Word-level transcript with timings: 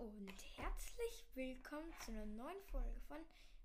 und 0.00 0.32
herzlich 0.56 1.26
willkommen 1.34 1.92
zu 2.02 2.10
einer 2.10 2.24
neuen 2.24 2.62
Folge 2.72 2.98
von 3.06 3.18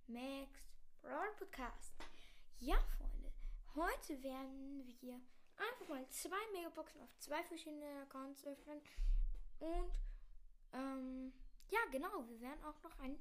Max 0.08 0.60
Brawl 1.02 1.32
Podcast. 1.40 1.94
Ja, 2.60 2.76
Freunde, 2.98 3.32
heute 3.74 4.22
werden 4.22 4.86
wir 5.00 5.14
einfach 5.56 5.88
mal 5.88 6.06
zwei 6.10 6.36
Megaboxen 6.52 7.02
auf 7.02 7.18
zwei 7.20 7.42
verschiedene 7.46 8.02
Accounts 8.02 8.46
öffnen 8.46 8.82
und 9.60 9.94
ähm, 10.74 11.32
ja, 11.70 11.80
genau, 11.90 12.28
wir 12.28 12.42
werden 12.42 12.62
auch 12.66 12.84
noch 12.84 13.00
einen, 13.00 13.18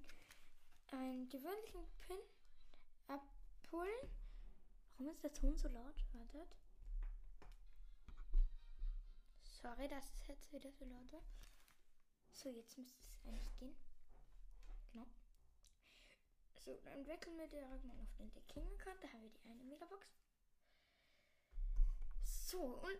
einen 0.90 1.28
gewöhnlichen 1.28 1.86
Pin 2.00 2.18
abholen. 3.06 4.10
Warum 4.98 5.12
ist 5.12 5.22
der 5.22 5.32
Ton 5.32 5.56
so 5.56 5.68
laut? 5.68 6.04
Wartet. 6.14 6.56
Sorry, 9.44 9.86
dass 9.86 10.04
es 10.04 10.26
jetzt 10.26 10.52
wieder 10.52 10.72
so 10.72 10.84
laut 10.84 11.12
war. 11.12 11.22
So, 12.44 12.50
jetzt 12.50 12.76
müsste 12.76 13.00
es 13.00 13.26
eigentlich 13.26 13.56
gehen. 13.56 13.74
Genau. 14.92 15.06
So, 16.62 16.78
dann 16.84 17.06
wechseln 17.06 17.38
wir 17.38 17.48
direkt 17.48 17.84
mal 17.86 17.98
auf 18.02 18.14
den 18.18 18.30
The 18.32 18.40
King 18.42 18.70
Account. 18.74 19.02
Da 19.02 19.08
haben 19.08 19.22
wir 19.22 19.30
die 19.30 19.48
eine 19.48 19.64
Megabox. 19.64 20.06
So, 22.22 22.58
und 22.60 22.98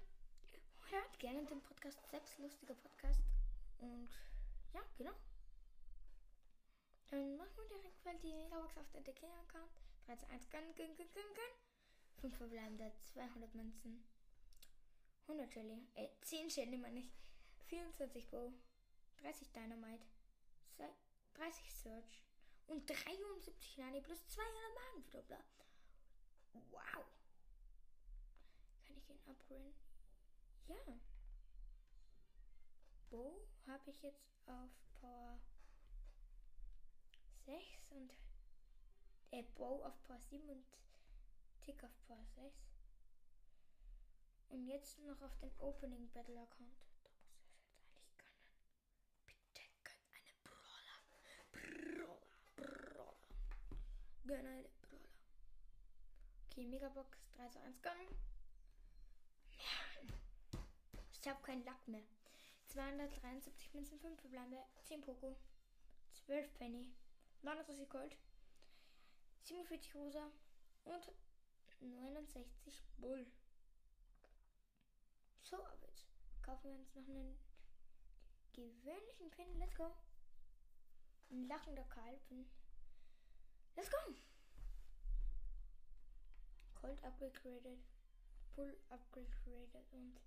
hört 0.89 1.19
gerne 1.19 1.45
den 1.45 1.61
Podcast, 1.61 1.99
selbstlustiger 2.11 2.75
Podcast. 2.75 3.21
Und 3.81 4.09
ja, 4.73 4.81
genau. 4.97 5.13
Dann 7.09 7.37
machen 7.37 7.53
wir 7.55 7.77
direkt 7.77 8.03
mal 8.03 8.19
die 8.21 8.33
Megabox 8.33 8.79
auf 8.79 8.91
den 8.93 9.05
The 9.05 9.13
King 9.13 9.31
Account. 9.47 9.71
3 10.07 10.17
zu 10.17 10.27
1, 10.31 10.49
gönn, 10.49 10.75
gönn, 10.75 10.97
gönn, 10.97 11.13
gönn, 11.13 11.35
gönn. 11.35 12.23
5 12.23 12.35
verbleibende, 12.35 12.91
200 13.13 13.55
Münzen. 13.55 14.09
100 15.27 15.53
Shelly, 15.53 15.87
äh, 15.97 16.09
10 16.23 16.49
Shelly 16.49 16.79
meine 16.79 17.01
ich. 17.01 17.13
24 17.67 18.31
Bow. 18.31 18.51
30 19.25 19.53
Dynamite, 19.53 20.05
30 21.33 21.73
Search 21.73 22.23
und 22.67 22.87
73 22.89 23.79
Nani 23.79 24.03
plus 24.03 24.29
200 24.29 24.55
Magenverdoppler. 24.75 25.65
Wow. 26.71 27.05
Kann 28.87 28.99
ich 28.99 29.09
ihn 29.09 29.19
upgraden? 29.27 29.75
Ja. 30.69 31.01
Bo 33.09 33.49
habe 33.67 33.91
ich 33.91 34.03
jetzt 34.03 34.29
auf 34.47 34.71
Power 35.01 35.41
6 37.47 37.59
und 37.91 38.13
äh, 39.31 39.43
Bow 39.55 39.83
auf 39.85 40.03
Power 40.03 40.21
7 40.21 40.47
und 40.51 40.67
Tick 41.63 41.83
auf 41.83 41.99
Power 42.07 42.27
6. 42.35 42.55
Und 44.51 44.67
jetzt 44.67 44.99
noch 44.99 45.23
auf 45.23 45.35
den 45.39 45.51
Opening 45.59 46.11
Battle 46.11 46.39
Account. 46.41 46.94
Gönner 54.27 54.63
Brawler. 54.81 55.11
Okay, 56.47 56.65
Megabox 56.67 57.31
3 57.37 57.49
zu 57.49 57.61
1 57.61 57.83
Gang. 57.83 58.09
Ich 61.13 61.29
habe 61.29 61.43
keinen 61.43 61.65
Lack 61.65 61.87
mehr. 61.89 62.03
273 62.69 63.75
Münzen, 63.75 64.01
5 64.01 64.21
verbleiben 64.21 64.59
10 64.85 65.01
Poco, 65.03 65.37
12 66.27 66.55
Penny, 66.55 66.93
39 67.43 67.89
Gold, 67.89 68.17
47 69.43 69.95
Rosa 69.95 70.31
und 70.85 71.13
69 71.81 72.83
Bull. 72.99 73.27
So, 75.43 75.57
aber 75.57 75.87
jetzt 75.87 76.07
kaufen 76.43 76.71
wir 76.71 76.79
uns 76.79 76.95
noch 76.95 77.07
einen 77.07 77.39
gewöhnlichen 78.55 79.31
Pin. 79.31 79.59
Let's 79.59 79.75
go. 79.77 79.95
Ein 81.31 81.47
lachender 81.47 81.85
Kalb. 81.85 82.21
Let's 83.77 83.91
go! 83.91 84.15
Cold 86.81 86.99
Upgrade 87.03 87.35
created, 87.35 87.79
Pull 88.55 88.73
Upgrade 88.91 89.31
created 89.43 89.85
und 89.93 90.21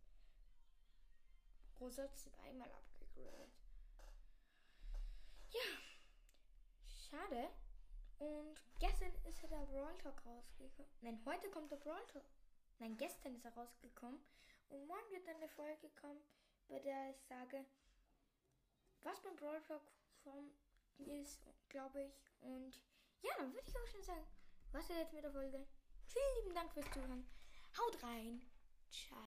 Rosa 1.79 2.07
zweimal 2.15 2.69
upgradet. 2.69 3.51
Ja, 5.51 5.61
schade. 6.87 7.49
Und 8.19 8.59
gestern 8.79 9.13
ist 9.25 9.41
ja 9.43 9.47
der 9.47 9.65
Brawl 9.67 9.97
Talk 9.99 10.25
rausgekommen. 10.25 10.91
Nein, 11.01 11.21
heute 11.25 11.49
kommt 11.51 11.71
der 11.71 11.77
Brawl 11.77 12.05
Talk. 12.07 12.25
Nein, 12.79 12.97
gestern 12.97 13.35
ist 13.35 13.45
er 13.45 13.53
rausgekommen. 13.53 14.19
Und 14.69 14.87
morgen 14.87 15.11
wird 15.11 15.27
dann 15.27 15.35
eine 15.35 15.47
Folge 15.49 15.89
kommen, 16.01 16.19
bei 16.67 16.79
der 16.79 17.11
ich 17.11 17.21
sage, 17.23 17.65
was 19.03 19.21
beim 19.21 19.35
Brawl 19.35 19.61
Talk 19.61 19.83
ist, 20.97 21.47
glaube 21.69 22.03
ich. 22.03 22.13
Und 22.41 22.81
ja, 23.21 23.31
dann 23.37 23.53
würde 23.53 23.67
ich 23.67 23.75
auch 23.77 23.87
schon 23.87 24.03
sagen, 24.03 24.25
was 24.71 24.89
ist 24.89 24.97
jetzt 24.97 25.13
mit 25.13 25.23
der 25.23 25.31
Folge? 25.31 25.65
Vielen 26.07 26.35
lieben 26.41 26.55
Dank 26.55 26.71
fürs 26.73 26.89
Zuhören. 26.91 27.25
Haut 27.77 28.03
rein. 28.03 28.41
Ciao. 28.89 29.15